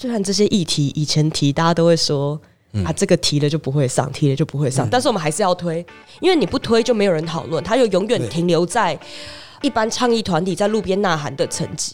[0.00, 2.40] 虽然这些议题以前提，大家都会说
[2.86, 5.84] 啊，这个提了就不会上，提了就不会上，但是我们还是要推，
[6.20, 8.98] 因为你不推就没有人讨论，它就永远停留在
[9.60, 11.92] 一般倡议团体在路边呐喊的层级。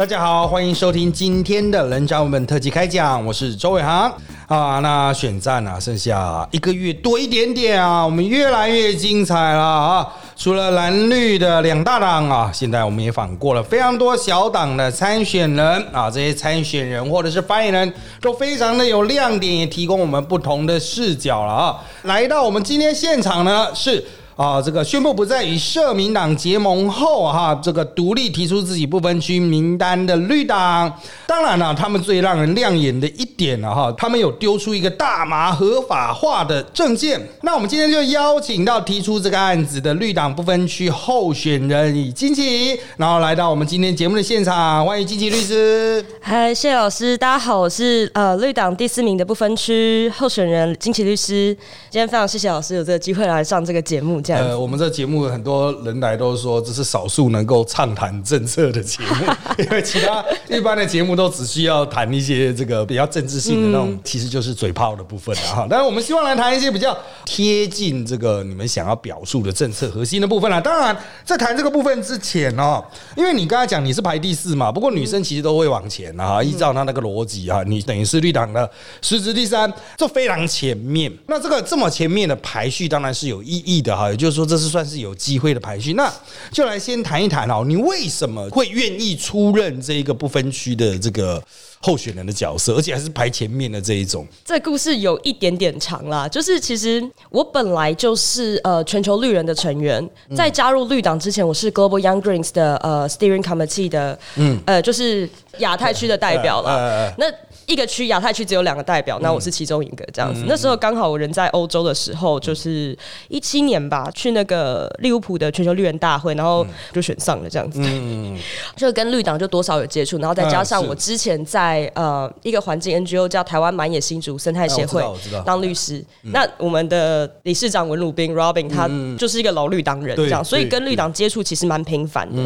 [0.00, 4.10] 大家好，欢迎收听今天的人渣文本特辑开讲，我是周伟航
[4.46, 4.78] 啊。
[4.78, 10.08] 那选战啊，剩下一个月多一点点啊，我们越来越精彩了啊。
[10.34, 21.76] 除了蓝绿的两大党啊，现在我们也访过了非常多小党的参选人啊，这些参选人或者是发言人都非常的有亮点，也提供我们不同的视角了啊。
[22.04, 24.02] 来到我们今天现场呢是。
[24.40, 30.90] 啊，这个宣布不再与社民党结盟后，哈，这个独立提出自己不分区名单的绿党，
[31.26, 37.20] 当然了，他们最让人亮眼的一点了哈，他们有丢出一个大麻合法化的证件。
[37.42, 46.02] 那我们今天就邀请到提出这个案子的绿党不分区候选人李金奇，然后来到我们今天节目的现场，欢迎金奇律师。
[46.22, 51.54] 嗨，谢老师，大家好，我是呃绿党第四名的不分区候选人金奇律师。
[51.90, 54.18] 今天非常谢谢老师有这个机会来上这个节目。
[54.38, 59.26] 呃，我们这节目很多人来都说这是少数能够畅谈政策的节目，
[59.62, 65.66] 因为其他一般的节目都只需要谈一些这个比较政治性的那种，其实就是嘴炮的部分了哈。
[65.68, 70.60] 但是我们希望来谈一些比较贴近这个你们想要表述的政策核心的部分啦。
[70.60, 72.84] 当然，在谈这个部分之前哦，
[73.16, 78.70] 因为你刚才讲你是排第四嘛，不过女生其实都会往前啊，依照她那个逻辑啊，你等于是绿党的
[79.00, 81.10] 实质第三，这非常前面。
[81.26, 84.10] 那这个这么前面的排序当然是有意义的哈。
[84.20, 86.12] 就是说，这是算是有机会的排序，那
[86.52, 91.42] 就来先谈一谈哦，你为什么会愿意出任这一个不分区的这个
[91.80, 94.26] 候选人的角色，而且还是排前面的这一种？
[94.44, 107.26] 这故事有一点点长啦，就是其实我本来就是呃全球绿人的成员，在加入绿党之前，我是 Global Young Greens 的呃 Steering Committee 的，嗯呃就是亚太区的代表了，那。
[107.70, 110.42] 一个区亚太区只有两个代表，那我是其中一个这样子。
[110.48, 117.80] 那时候刚好我人在欧洲的时候，就是一七年吧，去那个利物浦的全球绿人大会，然后就选上了这样子。
[117.84, 118.36] 嗯，
[118.74, 125.04] 就跟绿党就多少有接触，然后再加上我之前在呃一个环境 NGO 叫台湾满野新竹生态协会
[125.46, 126.04] 当律师。
[126.22, 132.42] 那我们的理事长文鲁斌 Robin 他就是一个老绿党人这样，所以跟绿党接触其实蛮频繁的。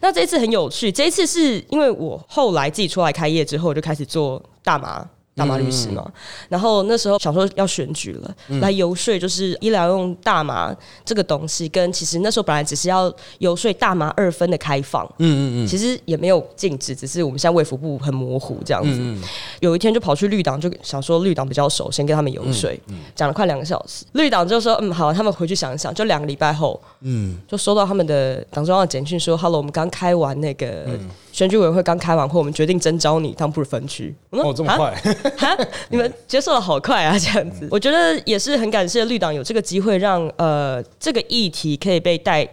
[0.00, 4.42] 那这一次很有趣，这一次是因为我后来自己出来开业之后，就开始做。
[4.64, 6.10] 大麻，大麻律师嘛。
[6.48, 10.74] 然后那时候想说要选举了，来游说，就是医疗用大麻
[11.04, 19.26] 这个东西，跟其实那时候本来只是要游说大麻二分的开放，嗯嗯嗯，其实也没有禁止，只是我们现在卫福部很模糊这样子。
[19.60, 22.70] 有一天就跑去绿党，就想说绿党比较熟，先跟他们游说，
[23.14, 24.04] 讲了快两个小时。
[24.12, 25.92] 绿党就说嗯好，他们回去想一想。
[25.94, 30.86] 就两个礼拜后，嗯，就收到他们的党中央的简讯说，Hello，我们刚开完那个。
[31.32, 34.14] 选举委员会刚开完会，我们决定征召你当不分区。
[34.30, 34.94] 哦，这么快？
[35.36, 35.56] 哈，
[35.88, 37.18] 你们接受的好快啊！
[37.18, 42.46] 这样子，我觉得也是很感谢绿党有这个机会，让呃这个议题可以被带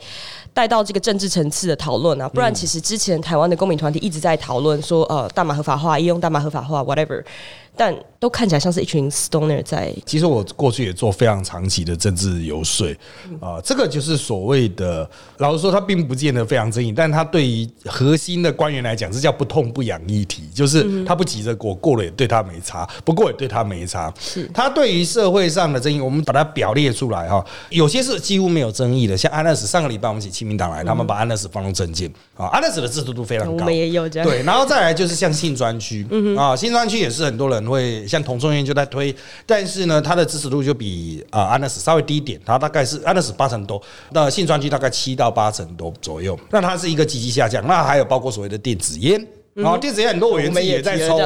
[0.54, 2.30] 带到这个政治层次的讨论啊。
[2.30, 7.24] 不然，其实之前台湾的公民团体一直在讨论说，呃，大麻合法化，医用大麻合法化，whatever。
[7.76, 9.92] 但都看起来像是一群 stoner 在。
[10.06, 12.88] 其实我过去也做非常长期的政治游说
[13.40, 24.14] 啊，这个就是所谓的，老实说，他并不见得非常争议，但他对于核心的官员来讲，这叫不痛不痒议题，就是他不急着过，过了也对他没差，不过也对他没差。
[24.20, 34.30] 是他对于社会上的争议，我们把它表列出来哈，有些是几乎没有争议的，像安乐死，上个礼拜我们请亲民党来，他们把安乐死放入政见啊，安乐死的制度度非常高，我们也有这样。
[34.30, 36.06] 对，然后再来就是像性专区
[36.38, 37.62] 啊，性专区也是很多人。
[37.72, 39.16] 会像同中院就在推，
[39.46, 47.66] 但是呢，它的支持度就比啊安乐死稍微低一点，它大概是安乐死八成多，那性专区大概七到八成多左右，那它是一个积极下降。
[47.66, 51.18] 那还有包括所谓的电子烟，然后电子烟很多委员自己也在抽，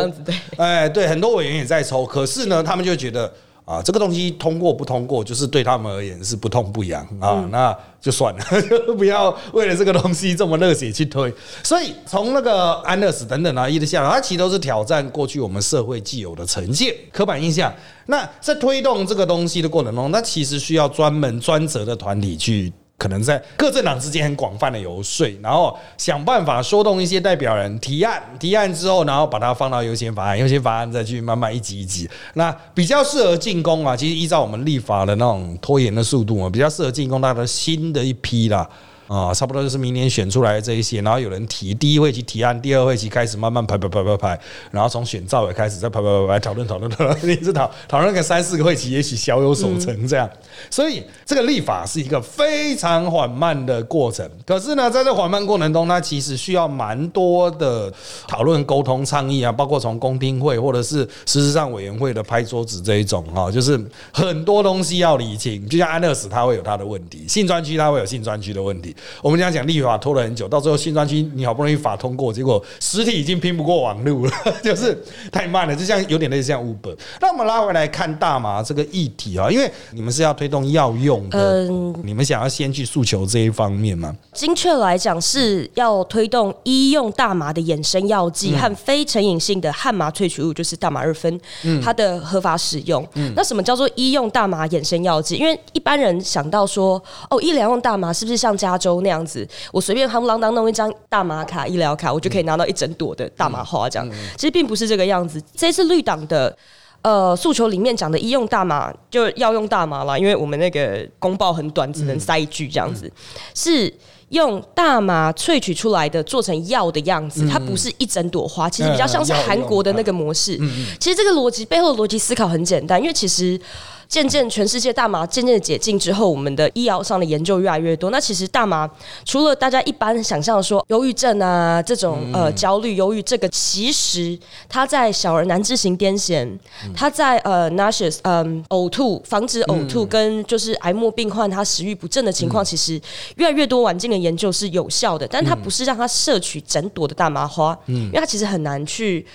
[0.57, 3.33] 哎，对，很多委员也在抽，可是呢，他们就觉得。
[3.65, 8.43] 啊，这个东西通过不通过，就是对他们而言是不痛不痒啊，那就算了，
[8.95, 11.33] 不要为了这个东西这么热血去推。
[11.63, 17.73] 所以从那个安乐死等等啊，一直下来，它其实都是挑战过去我们社会既有的成见、刻板印象。
[18.05, 22.71] 那在推动这个东西的过程中，那其实需要专门专责的团体去。
[22.97, 32.09] 可能在各政党之间很广泛的游说，然后想办法说动一些代表人提案，提案之后，然后把它放到优先法案，优先法案再去慢慢一级一级。
[32.35, 38.67] 那比较适合进攻啊，其实依照我们立法的那种拖延的速度啊，比较适合进攻它的新的一批啦。
[39.07, 44.39] 啊，差不多就是明年选出来这一些，然后有人提第一会期提案，第二会期开始慢慢排排排排排，
[44.71, 50.29] 然后从选召委开始再排排排排讨论讨论讨论，一直讨讨论个三四个会期，也许小有所成这样。
[50.69, 54.27] 所以这个立法是一个非常缓慢的过程。
[54.45, 57.93] 可是呢，在这缓慢过程中，它其实需要蛮多的
[58.27, 63.79] 讨论、沟通、倡议啊，包括从公听会或者是事实上委员会的拍桌子这一种哈，就是
[64.11, 65.67] 很多东西要理清。
[65.69, 68.94] 就像安乐死，它会有它的问题；性专区它会有性专区的问题。
[69.21, 74.31] 我们这样讲，立法拖了很久，到最后新专区你好不容易法通过，结果实体已经拼不过网路了，
[74.63, 74.97] 就是
[75.31, 76.95] 太慢了，就像有点类似像 Uber。
[77.21, 81.67] 那我们拉回来看大麻这个议题啊，因为你们是要推动药用的，
[82.03, 84.15] 你们想要先去诉求这一方面吗？
[84.33, 91.39] 精确来讲，是要推动医用大麻的衍生药剂和非成瘾性的汉麻萃取物，就是大麻二酚，
[91.83, 93.05] 它的合法使用。
[93.35, 95.35] 那什么叫做医用大麻衍生药剂？
[95.35, 103.89] 因为一般人想到说，哦，医疗用大麻是不是像加州那样子，我随便夯啷当弄一张大麻卡、医疗卡，我就可以拿到一整朵的大麻花？
[103.89, 105.41] 这样其实并不是这个样子。
[105.55, 106.55] 这次绿党的
[107.01, 113.11] 呃诉求里面讲的医用大麻，就要用大麻了，因为我们那个公报很短，只能塞一句这样子，
[113.55, 113.93] 是。
[114.29, 120.57] 用大麻萃取出来的做成药的样子，它不是一整朵花，其实比较像是韩国的那个模式。
[120.99, 123.57] 其实这个逻辑背后的逻辑思考很简单，因为其实。
[124.07, 128.09] 渐渐，全世界大麻渐渐的解禁之后，我们的医疗上的研究越来越多。
[128.11, 128.89] 那其实大麻
[129.25, 134.37] 除了大家一般想象说忧郁症啊这种呃焦虑、忧郁，这个其实
[134.69, 136.57] 它在小儿难治型癫痫，
[136.95, 143.01] 它在呃 nauseous 嗯呕吐，防止呕吐跟就是癌末病患他食欲不振的情况，其实
[143.37, 145.27] 越来越多晚境的研究是有效的。
[145.27, 149.25] 但它不是让他摄取整朵的大麻花，因为它其实很难去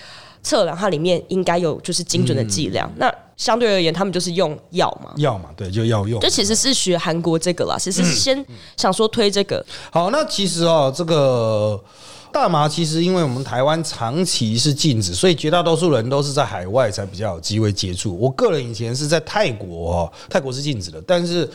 [0.42, 2.90] 测量它里面应该有就是精准的剂量。
[2.96, 3.09] 那
[3.40, 6.20] 相对而言，他们就是用药嘛，药嘛，对，就药用。
[6.20, 8.44] 这其实是学韩国这个啦，其实是先
[8.76, 9.64] 想说推这个。
[9.90, 11.82] 好，那其实哦，这个
[12.30, 18.14] 大麻其实因为我们台湾长期是禁止，所以绝大多数人都是在海外才比较有机会接触。
[18.18, 21.50] 我个人以前是在泰国哦，泰国是禁止的，但是。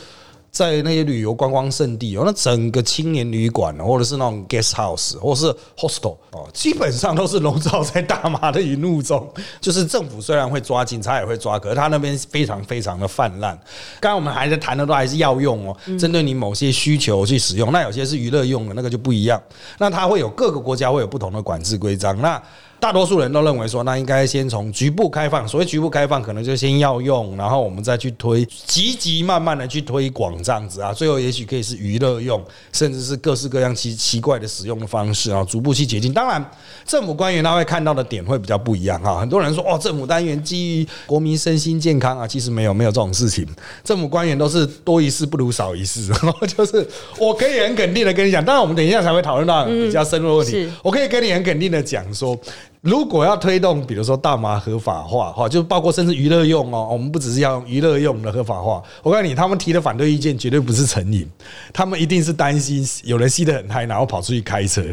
[0.56, 9.30] 在那些旅游观光胜地哦，那整个青年旅馆或者是那种 guest house 或者是 hostel 哦，基本上都是笼罩在大麻的云雾中。
[9.60, 13.54] 就是政府虽然会抓，警察也会抓，可是他那边非常非常的泛滥。
[14.00, 17.70] 刚刚我们还在谈的都还是要用哦，针对你某些需求去使用。
[17.70, 19.38] 那有些是娱乐用的，那个就不一样。
[19.76, 22.18] 那它会有各个国家会有不同的管制规章。
[22.22, 22.42] 那
[22.78, 25.46] 大多数人都认为说，那应该先从局部开放。
[25.48, 30.92] 所谓局部开放，可能就先要用，然后我们再去推，积极慢慢的去推广这样子啊。
[30.92, 32.42] 最后也许可以是娱乐用，
[32.72, 36.12] 甚至是各式各样奇奇怪的使用的方式啊，逐步去解禁。
[36.12, 36.44] 当然，
[36.84, 39.18] 政府官员他会看到的点会比较不一样哈。
[39.18, 43.46] 很多人说，哦，政府单元基于国民身心健康啊，其实没有没有这种事情。
[43.82, 46.12] 政府官员都是多一事不如少一事，
[46.56, 46.86] 就是
[47.18, 48.44] 我可以很肯定的跟你讲。
[48.44, 50.70] 当然，我们等一下才会讨论到比较深入的问题。
[50.82, 52.38] 我可以跟你很肯定的讲说。
[52.86, 58.80] 如果要推动，比如说大麻合法化，哈，就包括甚至娱乐用哦，我们不只是要用娱乐用的合法化。
[59.02, 61.28] 我告诉你，他们提的反对意见绝对不是成瘾，
[61.72, 64.84] 他们一定是担心有人吸得很嗨，然后跑出去开车。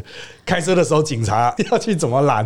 [0.43, 2.43] 开车的时候，警察 要去怎么拦，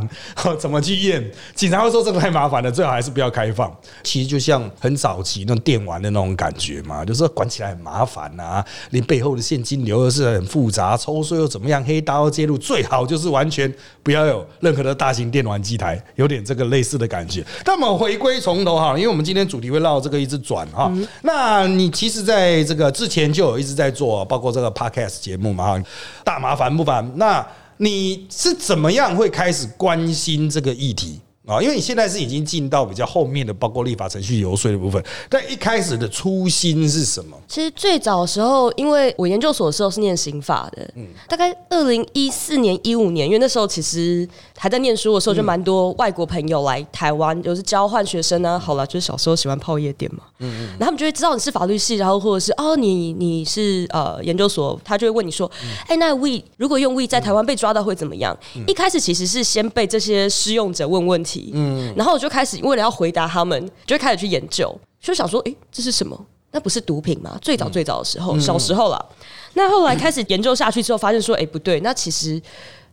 [0.60, 1.32] 怎么去验？
[1.56, 3.74] 警察会说这个太麻烦了，最好还是不要开放。
[4.04, 13.74] 其实就像很早期那种电玩的那种感觉嘛，就是管起来很麻烦呐，你背后的现金流又是很复杂，抽税又怎么样，黑刀介入，最好就是完全
[14.04, 17.46] 不要有任何的大型电玩机台，有点这个类似的感觉。
[17.64, 20.92] 那么回归从头哈，因为我们今天主题会绕这个一直转哈。
[21.22, 25.84] 那你其实在这个之前就有一直在做，包括这个 podcast 节目嘛哈，
[26.24, 27.08] 大麻烦不烦？
[27.18, 27.46] 那
[27.78, 31.22] 你是怎么样会开始关心这个议题？
[31.48, 37.38] 啊，因为你现在是已经进到比较后面的，包括立法程序游说的部分，但一开始的初心是什么？
[37.48, 44.28] 其实最早的时候，因为我研究所的时候是念刑法的，嗯，大概二零一四年、一五年，因为那时候其实
[44.58, 48.60] 还在念书的时候，就蛮多外国朋友来台湾，有是交换学生啊。
[48.60, 55.50] 好了，就是小时候喜欢泡夜店嘛，嗯嗯，然后他们就会知道你是法律系，然后或者是哦，你你是呃研究所，他就会问你说，
[55.88, 58.38] 哎，那 we 如果用 we 在台湾被抓到会怎么样？
[58.68, 61.37] 一开始其实是先被这些施用者问问题。
[61.54, 66.26] 嗯，然后我就开始为了要回答他们，就开始去研究，就想说，哎，这是什么？
[66.52, 67.38] 那不是毒品吗？
[67.42, 69.06] 最早最早的时候，小时候了。
[69.54, 71.80] 那后来开始研究下去之后，发现说，哎，不对。
[71.82, 72.42] 那其实，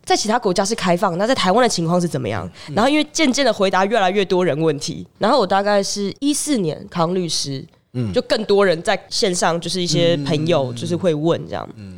[0.03, 2.47] 在其他国家是开放，那在台湾的情况是怎么样？
[2.73, 11.97] 然后因为渐渐的回答越来越多人问题，然后我大概是一四年康律师，嗯，就更多人在线上，就是一些朋友就是会问这样，嗯，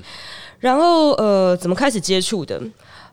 [0.60, 2.62] 然后呃，怎么开始接触的？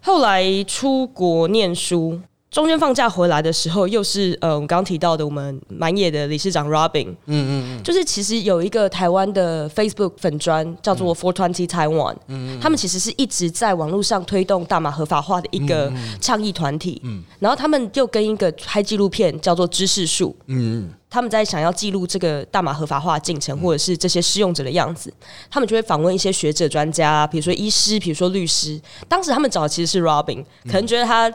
[0.03, 2.21] 后来出国念书。
[2.55, 25.13] 中间放假回来的时候，又是呃，我们刚刚提到的我们满野的理事长 Robin，嗯嗯嗯，就是其实有一个台湾的 Facebook 粉专叫做 Four Twenty Taiwan，嗯嗯，他们其实是一直在网络上推动大麻合法化的一个倡议团体，嗯，然后他们又跟一个拍纪录片叫做知识树，嗯嗯，他们在想要记录这个大麻合法化进程，或者是这些使用者的样子，
[25.51, 31.29] 他们就会访问一些学者专家，比如说医师，比如说律师，当时他们找的其实是 Robin，可能觉得他。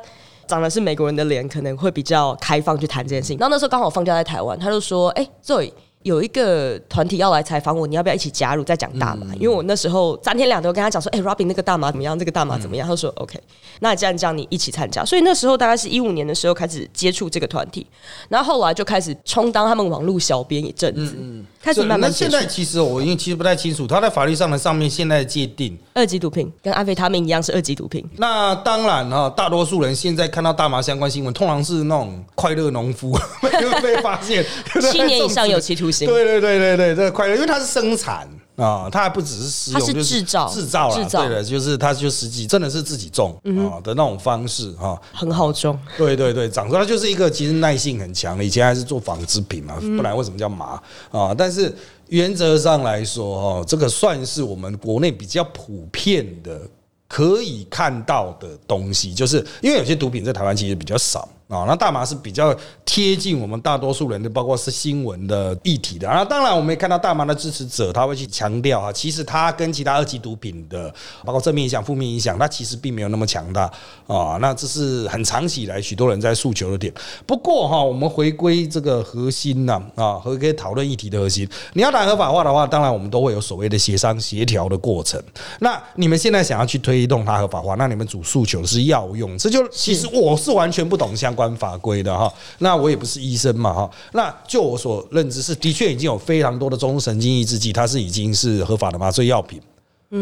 [0.49, 3.37] 长的是美国人的脸，可能会比较开放去谈这件事情。
[3.37, 5.71] 然后那时候刚好放假在台湾，他就说：“哎，Zoe。”
[6.03, 8.63] 有一个团体要来采访我，你要不要一起加入？
[8.63, 12.17] 再讲大麻，因为我那时候三天两头跟他讲说，哎，Robin 那个大麻怎么样？
[12.17, 12.87] 这个大麻怎么样？
[12.87, 13.37] 他说 OK，
[13.81, 15.03] 那这样这样你一起参加。
[15.03, 17.85] 所以那时候大概是一五年的时候开始接触这个团体，
[18.29, 21.17] 然后后来就开始充当他们网络小编一阵子，
[21.61, 22.01] 开始慢慢。
[22.01, 28.03] 那现在其实我因为其实不太清楚，他在法律上的上面现在的界定，二级毒品跟安非他命一样是二级毒品。
[28.15, 33.11] 那当然哈，大多数人现在看到大麻相关新闻，通常是那种快乐农夫
[33.83, 34.45] 被发现
[34.91, 36.07] 七年以上有期徒刑。
[36.07, 36.69] 对对对对。
[36.69, 38.25] 对对，这个快乐，因为它是生产
[38.59, 45.79] 啊，它还不只是使用，是制造制造了，对的，就是它就实际真的是自己种啊的那种方式哈，很好种。
[45.97, 51.33] 对对对，长出来就是一个其实耐性很强的，以前还是做纺织品嘛，不然为什么叫麻啊？
[51.37, 51.73] 但是
[52.09, 56.61] 原则上来说哈，这个算是我们国内比较普遍的
[57.07, 61.27] 可以看到的东西，就是因为有些毒品在台湾其实比较少。
[61.49, 66.07] 啊，那大麻是比较贴近我们大多数人的，包括是新闻的议题的。
[66.07, 70.93] 啊，当然我们也看到大麻的支持者，他会去强调啊，其实它跟其他二级毒品的，
[71.25, 73.63] 包括正面影响、负面影响，它其实并没有那么强大
[74.05, 74.37] 啊。
[74.39, 76.93] 那这是很长期以来许多人在诉求的点。
[77.25, 85.19] 不过哈，我们回归这个核心呢，啊，回归讨论议题的核心，你要谈合法化的话，当然我们都会有所谓的协商协调的过程。
[85.61, 91.35] 那你们现在想要去推动它合法化，那你们主诉求是药用，这就其实我是完全不懂相。
[91.39, 99.61] 关法规的哈，那我也不是医生嘛哈，那就我所认知是，的确已经有非常多的中神经抑制剂，它是已经是合法的麻醉药品。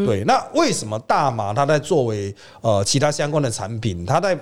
[0.05, 4.38] 对，那为什么大麻它在作为呃其他相关的产品，它在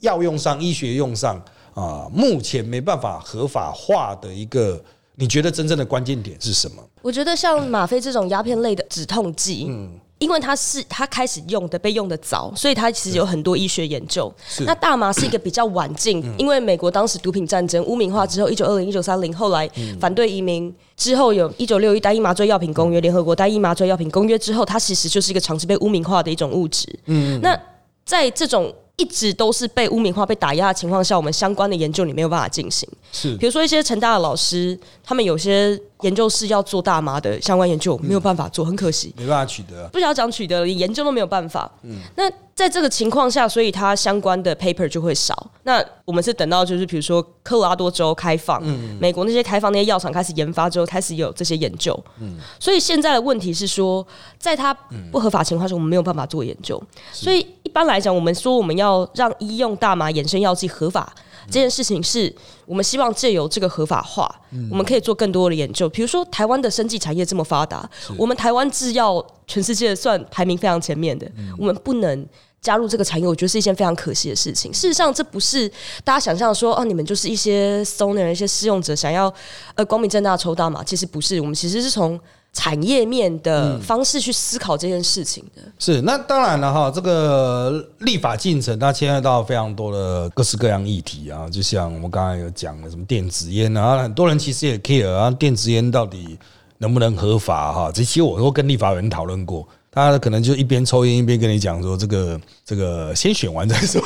[0.00, 1.42] 药用上、医学用上
[1.74, 4.80] 啊，目前没办法合法化的一个，
[5.16, 6.80] 你觉得真正的关键点是什么？
[7.02, 9.98] 我觉得像吗啡这种鸦片类的止痛剂，嗯。
[10.20, 14.30] 因为它是它开始用的被用的早，所以它其实有很多医学研究。
[14.66, 26.86] 那大麻是一个比较晚进，因为美国当时毒品战争污名化之后，一九二零一九三零，后来反对移民之后，有一九六一单一麻醉药品公约，联合国单一麻醉药品公约之后，它其实就是一个长期被污名化的一种物质。
[27.06, 27.58] 嗯，那
[28.04, 32.86] 在这种一直都是被污名化、被打压的情况下，我们相关的研究你没有办法进行。
[33.10, 35.80] 是，比如说一些成大的老师，他们有些。
[36.02, 39.88] 研究室要做大麻的相关研究，没有办法做，很可惜，没办法取得。
[39.88, 41.70] 不想讲取得，连研究都没有办法。
[41.82, 45.50] 嗯，那在这个情况下，所以它相关的 paper 就会少。
[45.62, 51.98] 那我们是等到就是比如说科罗拉多州开放，嗯，美国那些开放那些药厂开始研发之后，开始有这些研究。
[52.20, 54.06] 嗯，所以现在的问题是说，
[54.38, 54.74] 在它
[55.10, 56.82] 不合法情况下，我们没有办法做研究。
[57.12, 61.12] 所以一般来讲，我们说我们要让医用大麻衍生药剂合法。
[61.46, 62.32] 这件事情是
[62.66, 64.32] 我们希望借由这个合法化，
[64.70, 65.88] 我们可以做更多的研究。
[65.88, 72.26] 比如说，台湾的生技产业这么发达，我们台湾制药全世界算排名非常前面的，我们不能
[72.60, 74.72] 加入这个产业，我觉得是一件非常可惜的事情。
[74.72, 75.68] 事实上，这不是
[76.04, 79.32] 大家想象说哦，你们就是一些 stoner 一些试用者想要
[79.74, 81.40] 呃光明正大抽大麻，其实不是。
[81.40, 82.20] 我们其实是从
[82.52, 96.36] 产业面的方式去思考这件事情的，是那当然了哈，这个立法进程它牵涉到非常多的各式各样议题啊，就像我们刚才有讲的什么电子烟啊，很多人其实也 care 啊，电子烟到底
[96.78, 97.92] 能不能合法哈？
[97.92, 104.02] 这些我都跟立法人讨论过，他可能就一边抽烟一边跟你讲说，这个这个先选完再说。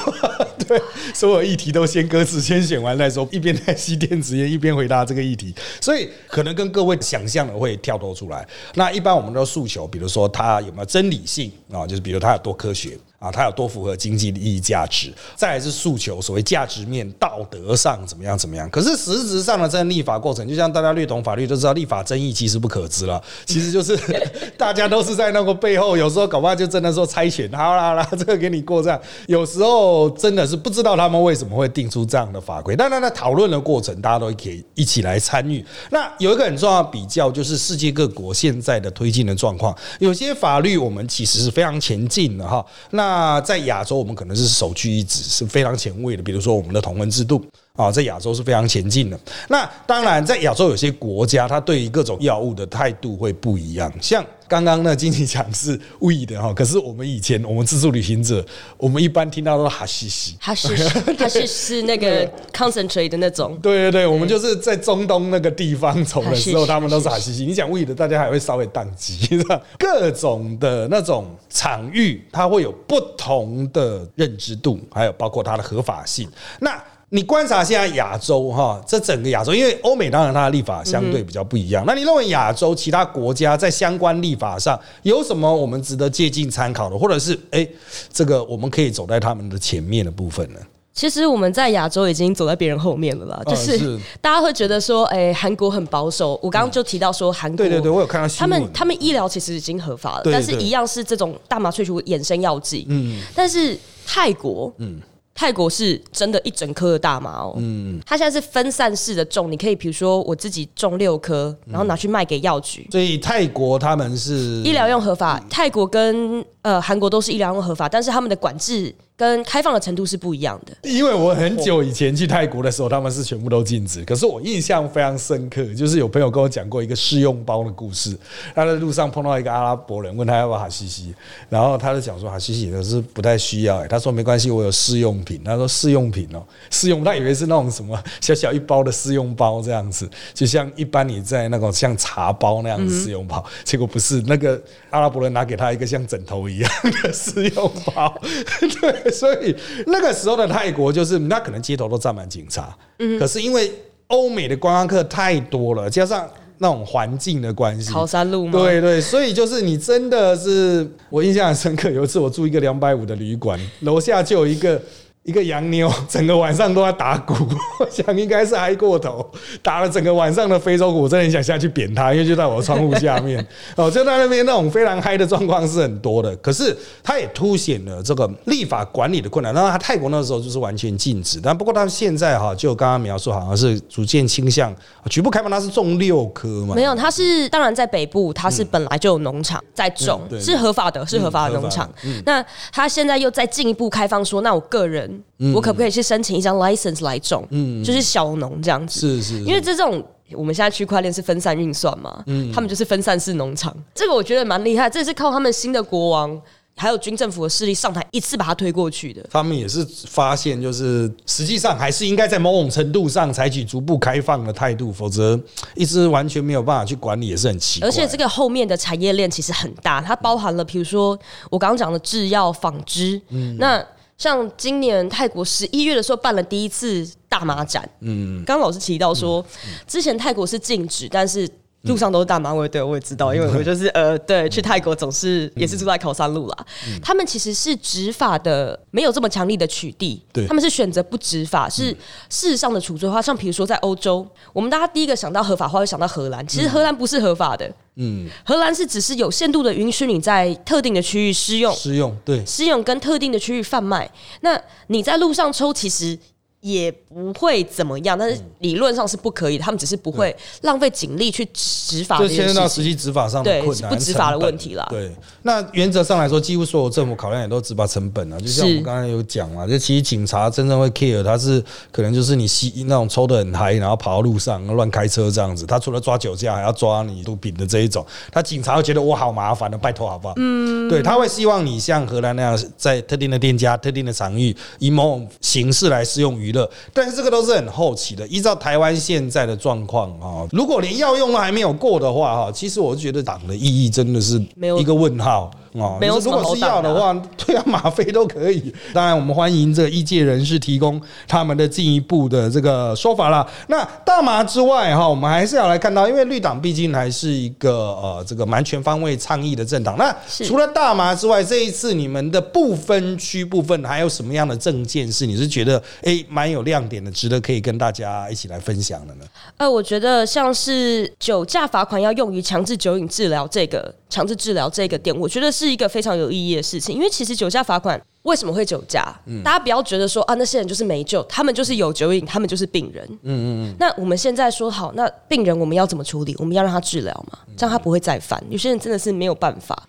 [0.69, 0.81] 对，
[1.13, 3.29] 所有议题都先搁置，先选完再说。
[3.31, 8.47] 一边在吸电子烟，一边回答这个议题，所以可能跟各位想象的会跳脱出来。
[8.75, 11.87] 那一般我们的诉求，比如说它有没有真理性啊？
[11.87, 12.99] 就是比如它有多科学。
[13.25, 15.11] 啊，它有多符合经济利益价值？
[15.35, 18.69] 再来是诉求，所谓价值面、道德上怎么样怎么样？
[18.69, 23.23] 可是实质上的在立法过程，就像大家略懂法律都知道，立法争议其实不可知了。
[23.47, 23.99] 其实就是
[24.59, 29.01] 大家都是在那个背后，有时候搞不好就真的说猜拳，好啦好啦，这个给你过这样。
[29.27, 32.77] 有时候真的是不知道他们为什么会定出这样的法规。
[32.77, 35.65] 当然，在讨论的过程，大家都可以一起来参与。
[35.91, 39.75] 那有一个很重要的比较，就是世界各国现在的推进的状况。
[40.01, 42.65] 有些法律我们其实是非常前进的哈。
[42.91, 46.23] 那那在亚洲，我们可能是首屈一指，是非常前卫的。
[46.23, 49.19] 比如说我们的同婚制度啊，在亚洲是非常前进的。
[49.49, 53.93] 那当然，在亚洲有些国家，它对于各种药物的态度会不一样。
[54.01, 60.85] 像刚刚那经济讲是胃的哈，可是我们以前我们自助旅行者，我们一般听到都是哈西西，哈西西，
[61.19, 63.59] 哈西是那个 concentrate 的那种。
[63.61, 67.45] 对对对，我们就是在中东那个地方走的时候，他们都是哈西西。
[67.45, 69.43] 你讲胃的，大家还会稍微宕机，
[69.81, 76.31] 各种的那种场域，它会有不同的认知度，还有包括它的合法性。
[76.61, 76.81] 那
[77.15, 81.85] 你观察现在亚洲哈，这整个亚洲，因为欧美当然它的立法相对比较不一样。
[81.87, 87.65] 那你认为亚洲其他国家在相关立法上有什么我们值得借鉴参考的，或者是哎，
[88.13, 90.59] 这个我们可以走在他们的前面的部分呢？
[90.93, 96.37] 其实我们在亚洲已经走在别人后面了啦，就是大家会觉得说，哎，韩国很保守。
[96.43, 102.85] 我刚刚就提到说，韩国对对对，我有看到他们他们医疗其实已经合法了，但是一样是这种大麻萃取衍生药剂。
[102.89, 105.01] 嗯，但是泰国嗯。
[105.35, 112.87] 泰国是真的一整颗的大麻哦，嗯，它现在是分散式的种，你可以比如说我自己种六颗，然后拿去卖给药局。
[112.93, 118.95] 所以泰国他们是医疗用合法，泰国跟呃韩国都是医疗用合法，但是他们的管制。
[119.17, 120.77] 跟开放的程度是不一样的。
[120.83, 124.05] 因为我很久以前去泰国的时候，他们是全部都禁止。
[124.05, 128.17] 可是我印象非常深刻，就是有朋友跟我讲过一个试用包的故事。
[128.55, 131.15] 他在路上碰到一个阿拉伯人，问他要不要哈西西，
[131.49, 133.87] 然后他就讲说哈西西可是不太需要。
[133.87, 135.43] 他说没关系，我有试用品。
[135.45, 143.45] 他说试用品哦，试用他以为是那种什么小小一包的试用包这样子，就像一般你在那种像茶包那样的试用包。
[143.63, 146.71] 结果不是，那个阿拉伯人拿给他一个像枕头一样
[147.03, 148.13] 的试用包。
[148.81, 149.04] 对。
[149.13, 149.55] 所以
[149.87, 153.71] 那个时候的泰国，就是那可能街头都站满警察，嗯，可是因为
[154.09, 158.53] 欧美的观光客太多了，加上那种环境的关系，考山路吗？
[158.53, 161.91] 对对，所以就是你真的是我印象很深刻。
[161.91, 164.81] 有一次我住一个两百五的旅馆，楼下就有一个。
[165.25, 167.35] 一个洋妞， 整个晚上都在打鼓，
[167.81, 169.27] 我想应该是嗨过头，
[169.63, 176.37] 打了整个晚上的非洲鼓，我真的很想下去扁他，因为就在我的窗户下面， 哦，就在那边那种非常嗨的状况是很多的。
[176.37, 179.55] 可是它也凸显了这个立法管理的困难。
[179.55, 184.75] 那他泰国那时候就是完全禁止，但不过他现在哈，就刚刚描述好像是逐渐倾向
[185.09, 186.75] 局部开放，它是种六棵嘛？
[186.75, 191.91] 没有，它是当然在北部，它是本来就有农场在种，是合法的，是合法的农场。
[192.27, 195.14] 那他现在又再进一步开放，说那我个人。
[195.55, 197.47] 我可不可以去申请一张 license 来种？
[197.51, 199.01] 嗯，就是小农这样子。
[199.01, 200.03] 是是，因为这种
[200.33, 203.75] 我们现在区块链是分散运算嘛，嗯，他们就是分散式农场。
[203.95, 206.41] 这个我觉得蛮厉害，这是靠他们新的国王
[206.77, 209.25] 还有军政府的势力上台一次把它推过去的。
[209.31, 215.39] 他们也是发现，就是实际上还是应该在某种程度上采取逐步开放的态度，否则
[215.77, 217.89] 一直完全没有办法去管理也是很奇怪。
[217.89, 221.17] 而且这个后面的产业链其实很大，它包含了比如说
[221.51, 223.85] 我刚刚讲的制药、纺织，嗯，那。
[224.17, 229.45] 像今年泰国十一月的时候办了第一次大马展，嗯，刚刚老师提到说，
[229.87, 231.49] 之前泰国是禁止，但是
[231.85, 236.67] 路上都是大马味，对我也知道， 因为我就是呃，对，去泰国总是也是住在考山路啦。
[237.03, 241.91] 他们其实是执法的没有这么强力的取缔，他们是选择不执法，是
[242.31, 243.21] 事实上的处罪化。
[243.21, 247.71] 像比如说在欧洲，我们大家第一个想到合法化会想到荷兰，其实荷兰不是合法的。
[247.97, 254.11] 嗯，荷兰是只是有限度的允许你在特定的区域施用，施用对，施用跟特定的区域贩卖。
[254.41, 256.19] 那你在路上抽，其实。
[256.65, 259.65] 也不会怎么样，但是理论上是不可以的。
[259.65, 264.87] 他们只是不会浪费警力去执法，就牵涉到实际执法上的困难、不执法的问题了。
[264.89, 268.41] 对，那原则上来说，几乎所有政府考量也都执法成本啊。
[268.41, 275.67] 就像我们刚才有讲嘛，就其实警察真正会 care，他是可能就是你吸那种抽的很嗨，然后跑到路上乱开车这样子。
[275.67, 280.33] 他除了抓酒驾，还要抓你毒品的这一种，他警察会觉得我好麻烦的，拜托好不好？
[280.39, 286.54] 嗯，对他会希望你像荷兰那样，在特定的店家、特定的场域，以某种形式来适用于。
[286.93, 288.27] 但是这个都是很后期的。
[288.29, 294.41] 依照台湾现在的状况啊，如果连药用都还没有过的话哈，其实我觉得党的意义真的是
[294.79, 295.51] 一个问号。
[295.75, 298.73] 哦，没有，如果是要的话， 对啊，吗啡都可以。
[298.93, 303.45] 当然，我们欢迎这个业界人士提供他们的进一步的这个说法啦。
[303.67, 309.97] 那大麻之外哈，我们还是要来看到，因为绿党毕竟还是一个呃这个蛮全方位倡议的政党。
[309.99, 319.25] 那除了大麻之外，这一次你们的部分区部分还有什么样的政见是你是觉得哎蛮有亮点的，值得可以跟大家一起来分享的呢？
[319.57, 325.64] 呃，我觉得像是酒驾罚款要用于强制酒瘾治疗这个强制治疗这个点，我觉得是。
[325.65, 329.03] 是一个非常有意义的事情，因为其实酒驾罚款为什么会酒驾？
[329.43, 333.07] 大家不要觉得说啊，那些人就是没救，他们就是有酒瘾，他们就是病人。
[333.11, 333.75] 嗯嗯嗯。
[333.79, 336.37] 那我们现在说好，那病人我们要怎么处理？
[336.39, 338.43] 我们要让他治疗嘛，这样他不会再犯。
[338.51, 339.83] 有些人真的是没有办法。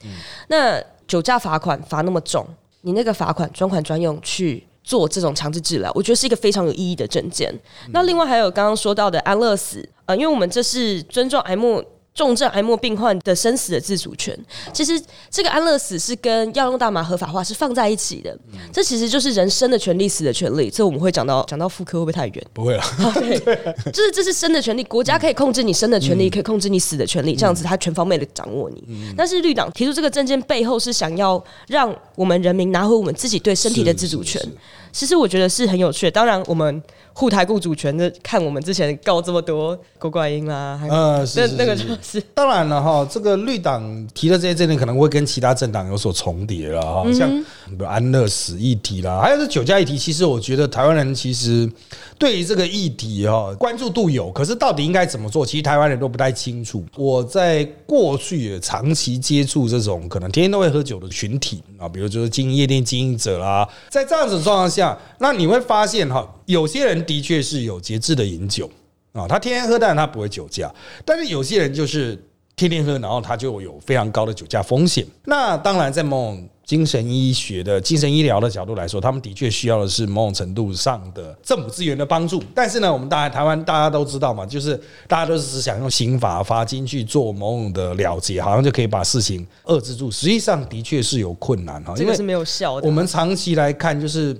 [0.47, 2.45] 那酒驾罚款罚那么重，
[2.81, 7.53] 你那个罚款专款专用去做这种强制治疗，我觉得是一个非常有意义的证件。
[7.91, 11.83] 那另外还有刚刚说到的安乐死，呃，因为我们这是尊重癌末。
[12.15, 14.33] 重症癌末病患的生死的自主权，
[14.73, 14.99] 其实
[15.29, 18.35] 这个安乐死是跟药用大麻合法化是放在一起的。
[18.71, 20.69] 这其实就是人生的权利、死的权利。
[20.69, 22.45] 这我们会讲到讲到妇科会不会太远？
[22.53, 22.83] 不会了，
[23.15, 23.37] 对，
[23.91, 28.81] 就是这是生的权利，国家可以控制你生的权利，可以控制你死的权利，这样子他全方面的掌握你。
[29.17, 34.41] 但是绿党提出这个证件背后是想要让我们人民拿回我们自己对身体的自主权。
[34.93, 36.11] 其实我觉得是很有趣的。
[36.11, 36.81] 当然，我们
[37.17, 42.21] 护台雇主权的，看我们之前告这么多郭冠英啦，呃，那那个就是。
[42.33, 43.07] 当然了哈。
[43.09, 47.31] 这个绿党提的这些政令可能会跟其他政党有所重叠了哈，像
[47.85, 49.97] 安乐死议题啦，还有是酒驾议题。
[49.97, 51.69] 其实我觉得台湾人其实
[52.17, 56.83] 对于这个议题哈关注度有，可是到底应该怎么做，其实台湾人都不太清楚。
[56.95, 64.97] 我在过去也长期接触这种可能天天都会喝酒的群体啊，比如就是经营夜店经营者啦，在这样子状况下。
[65.19, 68.69] 那你会发现哈，有些人的确是有节制的饮酒
[69.13, 70.67] 啊，他天天喝，但他不会酒驾；
[71.03, 72.21] 但是有些人就是
[72.55, 75.05] 天天喝，然后他就有非常高的酒驾风险。
[75.25, 82.41] 那当然，在某种精神医学的精神医疗的角度来说，他们的确需要的是某种程度上的政府资源的帮助。
[82.53, 90.09] 但是呢，我们大台湾大家都知道嘛，就是大家都是只想用刑法罚金去做某种的了结，好像就可以把事情遏制住。
[90.09, 92.87] 实际上的确是有困难哈，这个是没有效的。
[92.87, 94.35] 我们长期来看，就是。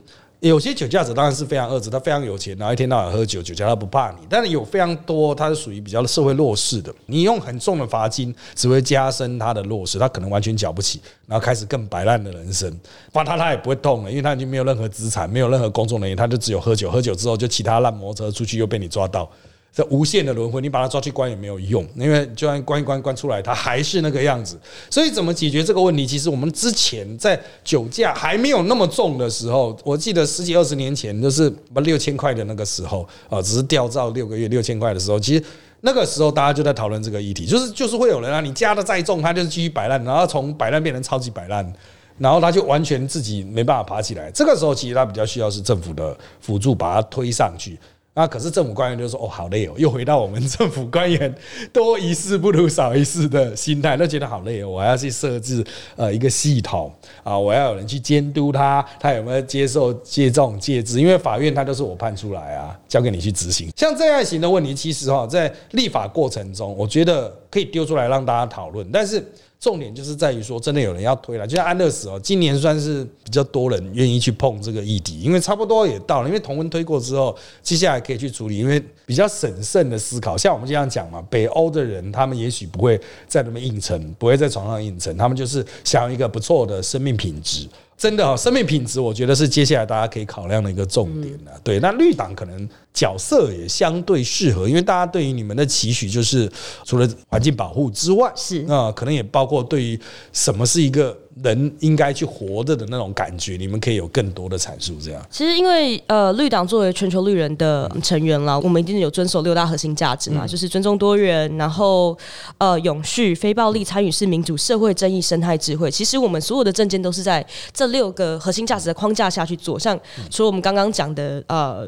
[0.50, 4.18] 有些酒驾者当然是非常恶质，他非常有钱，然后一天到晚喝酒，酒驾他不怕你。
[4.30, 12.72] 但是有非常多，他是属于比较社会弱势的，你用很重的罚金，只会加深他的弱势，他可能完全缴不起，然后开始更摆烂的人生。
[13.12, 19.28] 罚他他也不会痛了，因为他已经没有任何资产，没有任何工作人员，他就只有喝酒，喝酒之后就骑他烂摩托车出去，又被你抓到。
[19.76, 24.58] 这无限的轮回，你把他抓去关也没有用，因为就算关一关关出来，他还是那个样子。
[24.90, 26.08] 所以怎么解决这个问题？
[26.08, 35.44] 其实我们之前在酒驾还没有那么重的时候，我记得十几二十年前，就是不六千块的那个时候啊，只是吊照六个月六千块的时候，其实
[35.82, 41.70] 那个时候大家就在讨论这个议题，就是就是会有人啊，你加的再重，他就是继续摆烂，然后从摆烂变成超级摆烂，
[42.18, 44.32] 然后他就完全自己没办法爬起来。
[44.32, 47.78] 这个时候其实他比较需要是政府的辅助，把他推上去。
[48.16, 48.26] 啊！
[48.26, 51.36] 可是政府官员就说：“哦，好累哦，又回到我们政府官员
[51.74, 54.70] 多一事不如少一事的心态，都觉得好累哦。
[54.70, 55.62] 我要去设置
[55.98, 56.90] 呃一个系统
[57.24, 61.02] 啊，我要有人去监督他，他有没有接受借重戒治？
[61.02, 63.70] 因为法院他都是我判出来啊，交给你去执行。
[63.76, 69.22] 像这样型的问题，其实哈，在立法过程中，我觉得可以丢出来让大家讨论，但是。”
[69.60, 87.68] 重点就是在于说，真的有人要推了，就像安乐死哦，今年算是比较多人愿意去碰这个议题，因为差不多也到了，因为同温推过之后，接下来可以去处理，因为比较审慎的思考，像我们这样讲嘛，北欧的人他们也许不会在那么硬撑，不会在床上硬撑，他们就是想要一个不错的生命品质。
[87.98, 91.52] 真的哦，生命品质，我觉得是接下来大家可以考量的一个重点呢。
[91.64, 96.52] 对，那绿党可能角色也相对适合，因为大家对于你们的期许就是
[96.84, 100.00] 除了环境保护之外，是啊，可能也包括对于
[100.34, 101.18] 什么是一个。
[101.44, 104.96] 人应该去活着的那种感觉，你们可以有更多的阐述。
[105.02, 112.18] 这样，其实因为呃，绿党作为全球绿人的成员啦，我们一定有遵守六大核心价值嘛，就是尊重多元，然后
[112.58, 115.92] 呃，永续、非暴力、参与式民主、社会正义、生态智慧。
[115.92, 119.78] 其实我们所有的证件都是在这六个核心价值的框架下去做。
[119.78, 121.88] 像除了我们刚刚讲的呃。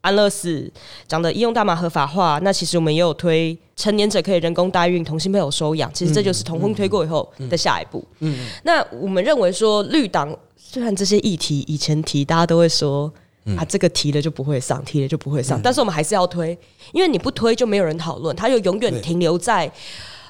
[0.00, 0.70] 安乐死
[1.06, 8.04] 讲的医用大麻合法化，那其实我们也有推成年者可以人工代孕、同性配偶收养，其实这就是同婚推过以后的下一步。
[8.20, 13.12] 嗯，那我们认为说绿党虽然这些议题以前提，大家都会说
[13.56, 16.56] 啊这个提了就不会上，提了就不会上，但是我们还是要推，
[16.92, 19.70] 因为你不推就没有人讨论，它就永远停留在。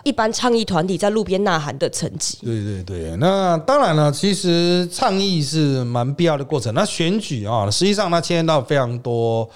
[0.08, 6.72] 一般倡议团体在路边呐喊的层级，对对对，那当然了，其实倡议是蛮必要的过程。
[6.72, 9.46] 那选举啊，实际上它牵涉到非常多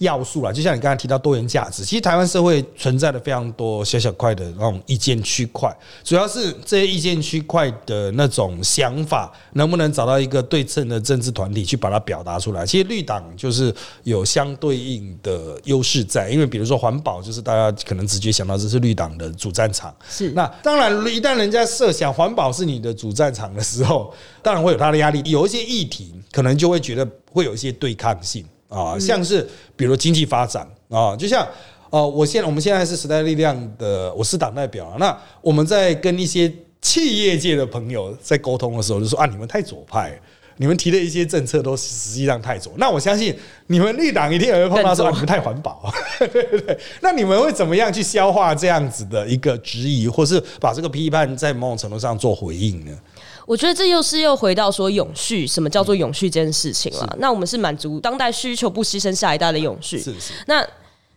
[0.00, 0.52] 要素了。
[0.52, 12.66] 就像你刚才提到多元价值，其实台湾社会存在的非常多小小块的那种意见区块，主要是这些意见区块的那种想法，能不能找到一个对称的政治团体去把它表达出来？
[12.66, 19.94] 其实绿党就是有相对应的优势在，因为比如说环保，就是大家可能直接想到这是绿党的主战场。
[20.08, 24.12] 是，那当然，一旦人家设想环保是你的主战场的时候，
[24.42, 25.22] 当然会有他的压力。
[25.24, 31.46] 有一些议题，可能就会觉得会有一些对抗性啊，像是比如经济发展啊，就像
[31.90, 34.96] 呃，我现我们现在是时代力量的，我是党代表啊。
[34.98, 40.20] 那我们在跟一些企业界的朋友在沟通的时候，就说啊，你们太左派。
[40.56, 43.36] 你们提的一些政策都实际上太左，那我相信
[43.66, 46.78] 你们绿党一定也会碰到说你们太环保， 对对对。
[47.00, 52.92] 那你们会怎么样去消化这样子的一个质疑，或是把这个批判在某种程度上做回应呢？
[53.44, 57.16] 我觉得这又是又回到说永续，什么叫做永续这件事情了？
[57.18, 59.98] 那我们是满足当代需求，不牺牲下一代的永续。
[59.98, 60.64] 是是，那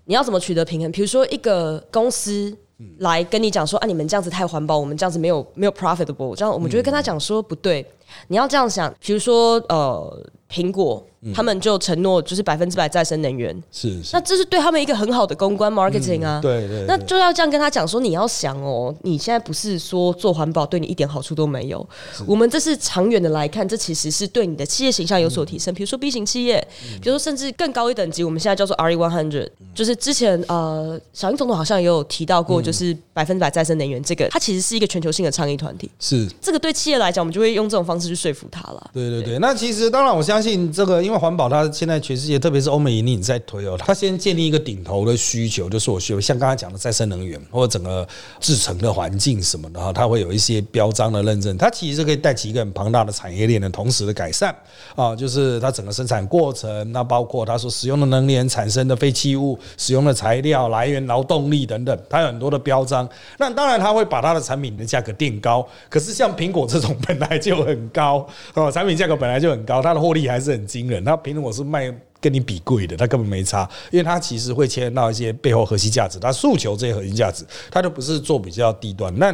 [0.05, 0.91] 你要怎么取得平衡？
[0.91, 2.57] 比如说一个公司
[2.99, 7.85] 来跟你讲说啊，你们这样子太环保，我们这样子没有没有 profitable，这样我们就会跟他讲说不对，
[8.27, 8.93] 你要这样想。
[8.99, 11.05] 比如说呃，苹果。
[11.33, 21.87] 他们就承诺就是百分之百再生能源，是，那这是对他们一个很好的公关 marketing 啊，对对，那就要这样跟他讲说，你要想哦，你现在不是说做环保对你一点好处都没有，
[22.25, 25.73] 我们这是长远的来看，这其实是对你的企业形象有所提升。
[25.73, 26.65] 比如说 B 型企业，
[27.01, 36.27] 比如说甚至更高一等级，我们现在叫做 RE one hundred，就是之前呃，小英总统好像也有提到过，就是百分之百再生能源这个，它其实是一个全球性的倡议团体，是。
[36.41, 38.91] 这个对企业来讲，我们就会用这种方式去说服他了。
[38.93, 39.25] 对对。
[39.25, 41.95] 对，那其实当然我相信这个，因为环保它现在。
[42.05, 48.07] 全世界，特别是欧美引领在推哦，它先建立一个顶头的需求，就是我需要像刚才讲的再生能源，或者整个
[48.39, 54.55] 制成的环境什么的哈，它会有一些标章的认证，它其实可以带起一个很庞大的产业链的同时的改善
[54.95, 63.09] 啊，就是它整个生产过程，那包括它所使用的能源产生的废弃物、使用的材料来源、劳动力等等，它有很多的标章。
[63.39, 70.94] 那当然，它会把它的产品的价格垫高，可是像苹果这种本来就很高哦， 产品价格本来就很高，它的获利还是很惊人。
[71.03, 71.93] 那苹果是卖。
[72.21, 79.13] 跟你比贵的，他根本没差，因为他其实会牵到一些背后核心价值，他诉求这些核心价值，他都不是做比较低端。
[79.19, 79.31] 那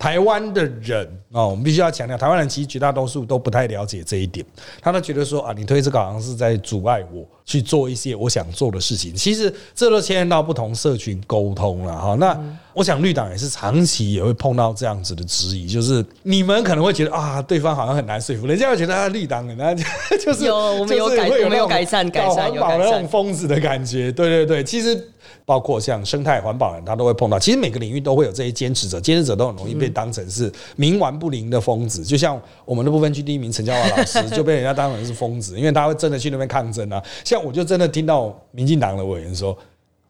[0.00, 4.44] 台湾的人哦，我们必须要强调，台湾人其实绝大多数都不太了解这一点，
[4.80, 9.14] 他都觉得说啊，你推这个好像是在阻碍我去做一些我想做的事情。
[9.14, 12.16] 其实这都牵连到不同社群沟通了哈。
[12.18, 12.36] 那
[12.72, 19.76] 我想绿党也是长期也会碰到这样子的质疑，就是你们可能会觉得啊，对方好像很难说服，人家会觉得啊，绿党很难
[20.18, 24.10] 就是有我们有改，我们有改善，改善有改善那种疯子的感觉。
[24.10, 25.08] 对对对，其实。
[25.44, 27.38] 包括像生态环保人，他都会碰到。
[27.38, 32.04] 其实每个领域都会有这些坚持者，坚持者都很容易被当成是冥顽不灵的疯子。
[32.04, 37.02] 就像我们的部分区第一名陈嘉华老师 就被人家当成是疯子，因为他会真的去那边抗争啊。
[37.24, 39.56] 像我就真的听到民进党的委员说：“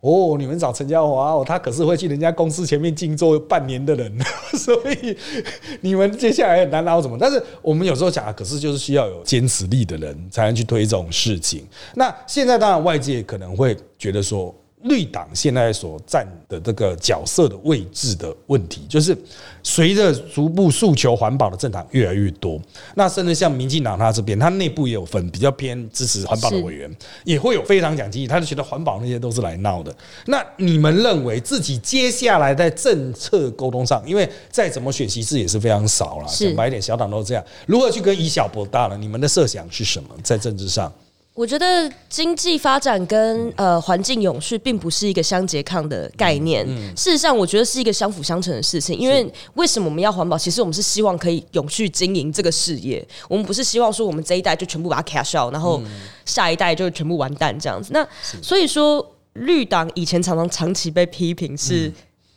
[0.00, 4.12] 哦，你们找陈嘉华哦，他可是会去人家公司前面静坐半年的人，
[4.56, 5.16] 所以
[5.80, 11.66] 你们接下来很难捞什么。”但是我们有时候讲，可是就是需要有坚持力的人才能去推这种事情。
[11.94, 14.54] 那现在当然外界可能会觉得说。
[14.82, 19.16] 绿党现在所占的这个角色的位置的问题，就是
[19.62, 22.60] 随着逐步诉求环保的政党越来越多，
[22.94, 26.90] 那甚至像民进党他这边，他内部也有分比较偏支持环保的委员，
[27.24, 29.94] 也会有非常讲经济，他就觉得环保那些都是来闹的。
[30.26, 38.96] 那你们认为自己接下来在政策沟通上，因为再怎么选席次也是非常少了，讲白一点，小党都这样，如何去跟以小博大了？
[38.96, 40.08] 你们的设想是什么？
[40.22, 40.90] 在政治上？
[41.32, 46.66] 我觉得经济发展跟呃环境永续并不是一个相拮抗的概念。
[46.96, 48.98] 事实上，我觉得是一个相辅相成的事情。
[48.98, 50.36] 因为为什么我们要环保？
[50.36, 53.06] 其实我们是希望可以永续经营这个事业。
[53.28, 55.80] 我们不是希望说我们这一代就全部把它 cash out，然后
[56.26, 57.90] 下一代就全部完蛋这样子。
[57.92, 58.06] 那
[58.42, 61.90] 所以说，绿党以前常常长期被批评是。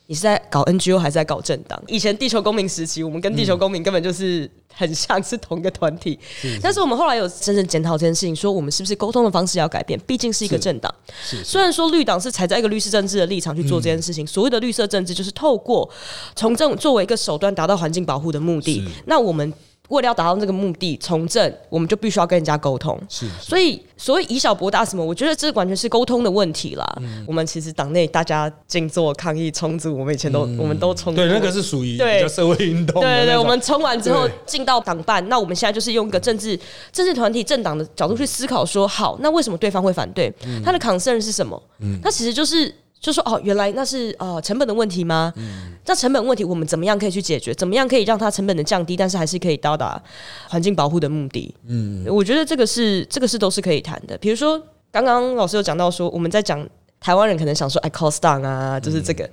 [0.06, 1.82] 你是在搞 NGO 还是在搞政党？
[1.86, 6.18] 以前地球公民时期，我们跟地球公民根本就是很像是同一个团体。
[6.60, 9.98] 但是我们后来有真正检讨这件事情，说我们是不是沟通的方式要改变？
[10.06, 10.94] 毕竟是一个政党。
[11.42, 15.88] 虽然说绿党是踩在一个绿色政治的立场去做这件事情，所谓的绿色政治就是透过
[16.36, 18.86] 从政作为一个手段达到环境保护的目的。
[19.06, 19.52] 那我们。
[19.88, 22.98] 为了要达到这个目的，从政我们就必须要跟人家沟通。
[23.08, 26.98] 是，所以所谓以小博大什么，我觉得这完全是沟通的问题啦。
[27.26, 31.14] 我们其实党内大家静坐抗议冲组，我们以前都我们都冲。
[31.14, 33.02] 对，那个是属于对社会运动。
[33.02, 36.58] 对对对，我们冲完之后进到党办，那我们现在就是用一个政治
[36.90, 40.32] 政治团体政党的角度去思考，说好，那为什么对方会反对？
[40.64, 41.62] 他的 concern 是什么？
[41.80, 42.74] 嗯，那其实就是。
[43.04, 45.30] 就说哦，原来那是呃成本的问题吗？
[45.36, 47.52] 嗯，那成本问题我们怎么样可以去解决？
[47.52, 50.02] 怎么样可以让它成本的降低，但是还是可以到达
[50.48, 51.54] 环境保护的目的？
[51.68, 54.16] 嗯，我觉得这个是这个是都是可以谈的。
[54.16, 54.58] 比如说
[54.90, 56.66] 刚刚老师有讲到说，我们在讲
[56.98, 59.28] 台湾人可能想说哎 cost down 啊，就是这个。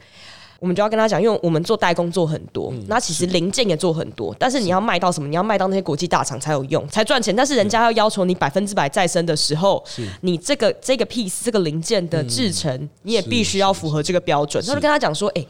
[0.62, 5.28] 我们就要跟他讲，因为我们做代工做很多，那其实零件也做很多，但是你要卖到什么？
[5.28, 7.36] 你要卖到那些国际大厂才有用，才赚钱。
[7.36, 9.84] 但是人家要要求你百分之百再生的时候，
[10.22, 14.64] 你这个这个 piece 这个零件的制成，你也必须要符合这个标准。
[14.64, 15.44] 他就跟他讲说，哎。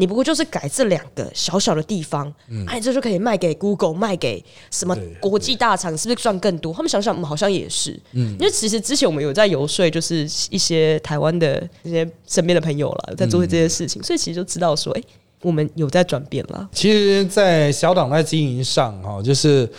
[0.00, 6.72] 你不过就是改这两个小小的地方，嗯哎，这就可以卖给 Google，卖给什么国际大厂，是不是赚更多？
[6.72, 15.02] 他们想想，我们好像也是，嗯，因为其实之前我们有在游说，就是一些台湾的这些身边的朋友了，在做这些事情，所以其实就知道说，哎，
[15.42, 16.66] 我们有在转变了。
[16.72, 19.70] 其实，在小党在经营上，哈，就是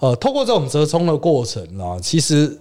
[0.00, 2.58] 呃，透过这种折冲的过程啊，其实。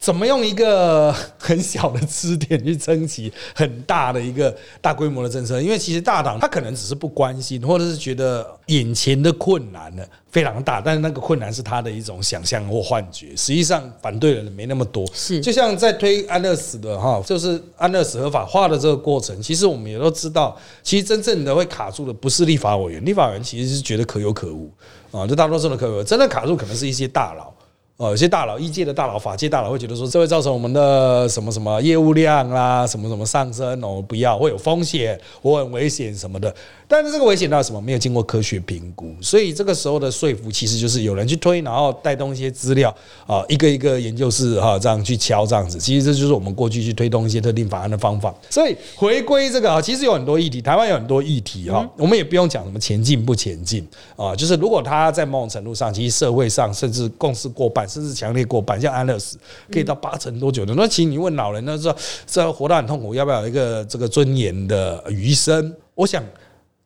[0.00, 5.60] 怎么用一个很小的支点去撑起很大的一个大规模的政策？
[5.60, 13.36] 因为其实大党他可能只是不关心，或者是觉得眼前的困难呢非常大，但是那个困难是他的一种想象或幻觉。
[13.36, 24.72] 实际上反对的人没那么多，是就像在推安乐死的哈，就是安乐死合法化的这个过程，其实我们也都知道，其实真正的会卡住的不是立法委员，立法委员其实是觉得可有可无
[25.12, 27.52] 啊，就大多数的可有，真的卡住可能是一些大佬。
[28.00, 36.54] 哦，有些大佬、一界的大佬、法界大佬会觉得说，这会造成我们的什么什么业务量啦，什么什么上升哦，不要会有风险，我很危险什么的。
[36.90, 37.80] 但是这个危险到什么？
[37.80, 42.92] 没有经过科学评估，所以这个时候的说服其实就是有人去推，然后带动一些资料
[43.28, 45.78] 啊，一个一个研究室哈这样去敲这样子。
[45.78, 48.34] 其实这就是我们过去去推动一些特定法案的方法。
[48.50, 59.38] 所以回归这个啊，其实有很多议题，台湾有很多议题哈，我们也不用讲什么前进不前进啊，就是如果他在某种程度上，其实社会上甚至共识过半，甚至强烈过半，像安乐死
[59.70, 60.74] 可以到八成多九成。
[60.74, 61.94] 那其实你问老人，那说
[62.26, 65.72] 这活得很痛苦，要不要有一个这个尊严的余生？
[65.94, 66.20] 我想。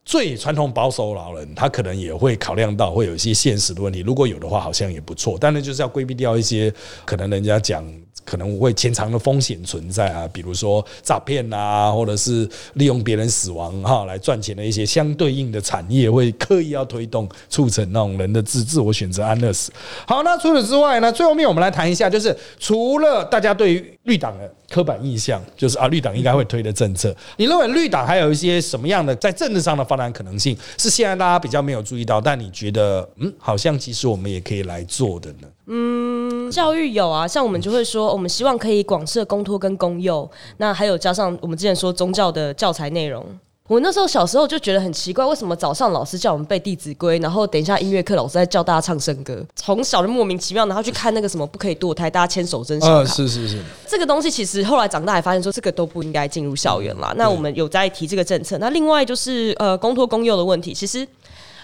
[0.04, 4.00] 最传统保守老人，他可能也会考量到会有一些现实的问题。
[4.00, 5.38] 如果有的话，好像也不错。
[5.40, 6.72] 但是就是要规避掉一些
[7.04, 7.84] 可能人家讲
[8.24, 19.72] 可能会潜藏的风险存在啊，比如说诈骗啊，或者是利用别人死亡哈来赚钱的一些相对应的产业，会刻意要推动促成那种人的自自我选择安乐死。
[20.06, 35.48] 好，那除此之外呢，最后面我们来谈一下，就是除了大家对于绿党的刻板印象，就是啊绿党应该会推的政策，你认为绿党还有一些什么样的在政治上的发展可能性，是现在大家比较没有注意到，但你觉得嗯，好像其实我们也可以来做的呢？
[35.66, 43.24] 嗯，教育有啊，像我们就会说，我们希望可以广设公托跟公幼，那还有加上我们之前说宗教的教材内容。
[43.66, 52.92] 我那时候小时候就觉得很奇怪，为什么早上老师叫我们背《弟子规》，然后等一下音乐课老师在教大家唱圣歌，从小就莫名其妙，然后去看那个什么不可以堕胎，大家牵手真相。
[52.92, 57.14] 呃，是是是，这个东西其实后来长大还发现说，这个都不应该进入校园啦。
[57.16, 58.58] 那我们有在提这个政策。
[58.58, 61.08] 那另外就是呃，公托公幼的问题，其实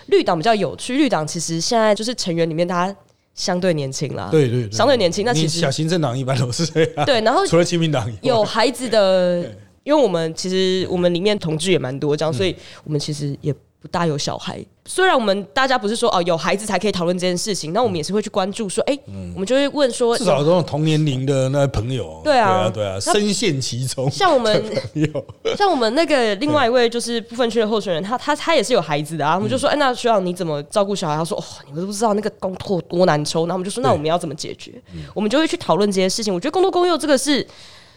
[0.06, 2.96] 绿党比较有趣，绿党其实现在就是成员里面大家
[3.34, 5.22] 相对年轻啦，对对对相对年轻。
[5.26, 9.44] 那其实小行政党一般都是这样，对，然后除了亲民党有孩子的。
[9.84, 14.64] 因为我们其实我们里面同志也蛮多，这样，所以我们其实也不大有小孩。
[14.84, 18.98] 虽然我们大家不是说哦有孩子才可以讨论这件事情，那我们也是会去关注说，哎，
[19.34, 24.10] 我们就会问说，至少这种同年龄的那朋友， 对啊，对啊，深陷其中。
[24.10, 24.64] 像我们，
[25.56, 29.36] 像我们那个另外一位就是部分区的候选人，他他他也是有孩子的啊。
[29.36, 31.16] 我们就说，哎，那学长你怎么照顾小孩？
[31.16, 33.46] 他说，哦，你们都不知道那个工托多难抽。
[33.46, 34.72] 那我们就说，那我们要怎么解决？
[35.14, 36.34] 我们就会去讨论这些事情。
[36.34, 37.46] 我觉得公托公幼这个是。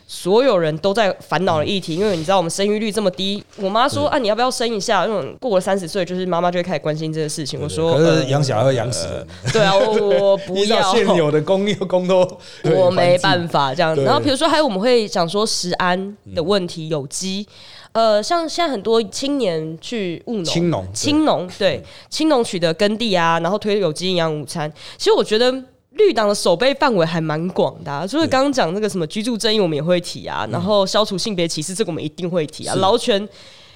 [0.08, 3.44] 所有人都在烦恼的议题，因为你知道我们生育率这么低。
[3.58, 7.60] 我妈说：“啊，你要不要生一下？”因为过了三十岁，就是妈妈就会开始关心这个事情。
[7.60, 9.28] 我说：“可是养小孩会养死人。
[9.52, 12.28] ”对啊，我不要 现有的公益工都，
[12.76, 13.96] 我没办法这样。
[14.04, 17.48] 然后比如说，还有我们会讲说食安的问题，有机。
[17.94, 24.72] 呃，像现在很多青年去务农，青农，青农对青农取得耕地啊，然后推有机营养午餐。
[24.98, 25.63] 其实我觉得。
[25.95, 30.47] 绿党的守备范围还蛮广的，所以刚刚讲那个什么居住正义，我们也会提啊。
[30.51, 32.73] 然后消除性别歧视，这个我们一定会提啊。
[32.75, 33.27] 劳权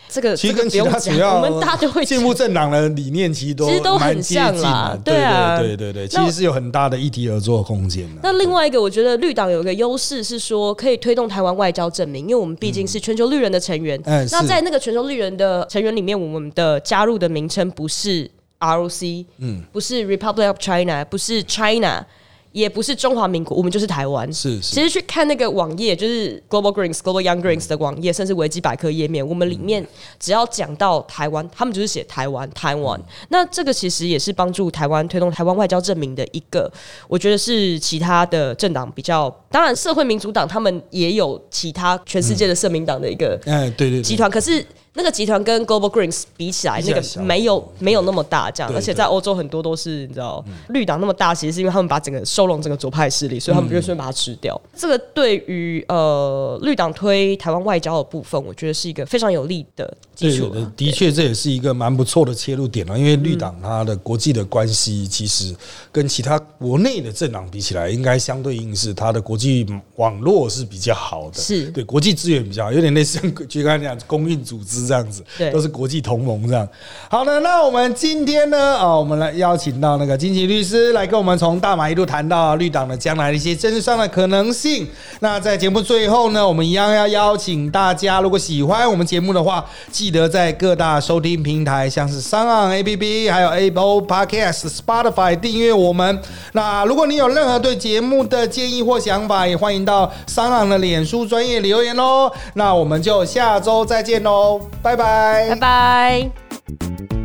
[0.09, 4.97] 这个其实跟其他主要我们大家就会进步政党的理念，其实都其实都很像啦。
[5.03, 8.21] 对啊，对对对，其实是有很大的议题合作空间的。
[8.23, 14.01] 那另外一个，我觉得绿党有一个优势是说，可以推动台湾外交证明，因为我们毕竟是全球绿人的成员。
[14.05, 18.31] 那在那个全球绿人的成员里面，我们的加入的名称不是。
[18.59, 22.05] ROC，嗯，不是 Republic of China，不是 China，
[22.51, 24.31] 也不是中华民国，我们就是台湾。
[24.33, 29.85] 是，其实去看那个网页，就是 Global Greens、Global Young Greens 的网页，甚至维基百科页面，我们里面
[30.19, 32.99] 只要讲到台湾，他们就是写台湾，台湾。
[33.29, 36.71] 那这个其实也是帮助台湾推动台湾外交证明的一个，
[37.07, 44.65] 我觉得是其他的政党比较，当然社会民主党他们也有其他全世界的社民党的一个，哎，对对，集团，可是。
[44.97, 54.59] 那个集团跟 Global Greens 比起来，那个没有没有那么大，这样，而且在欧洲很多都是你知道，绿党那么大，其实是因为他们把整个收拢整个左派势力，所以他们就顺便把它吃掉。
[54.75, 60.51] 这个对于呃绿党推台湾外交的部分，我觉得是一个非常有利的基础。
[60.75, 65.55] 的确，这也是一个蛮不错的切入点了，因为绿党它的国际的关系其实
[65.91, 69.63] 跟其他国内的政党比起来，应该相对应是它的国际
[69.97, 74.86] 网络是比较好的，是对国际资源比较好，有点类似就刚才讲公运组织。
[74.87, 76.67] 这样子，对都是国际同盟这样。
[77.09, 84.87] 好的，那我们今天呢，啊，我们来邀请到那个金奇律师来跟我们从大马一路谈到绿党的将来的一些政治上的可能性。
[85.19, 96.21] 那在节目最后呢，我们一样要邀请大家，如果喜欢我们节目的话，记得在各大收听平台，像是三岸 APP，还有 Apple Podcast、Spotify 订阅我们。
[96.53, 102.31] 那如果你有任何对节目的建议或想法，也欢迎到三岸的脸书专业留言哦。
[102.53, 107.16] 那我们就下周再见喽，拜拜，拜拜。